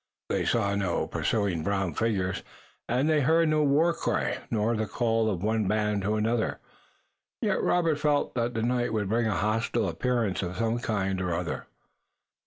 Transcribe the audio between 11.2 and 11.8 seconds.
or other.